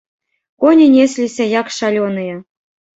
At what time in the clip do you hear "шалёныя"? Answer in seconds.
1.79-2.45